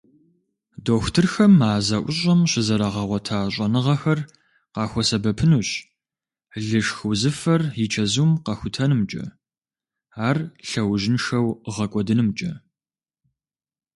[0.83, 4.19] Дохутырхэм а зэӀущӀэм щызэрагъэгъуэта щӀэныгъэхэр
[4.73, 5.69] къахуэсэбэпынущ
[6.67, 9.23] лышх узыфэр и чэзум къэхутэнымкӀэ,
[10.27, 10.37] ар
[10.69, 12.51] лъэужьыншэу гъэкӀуэдынымкӀэ.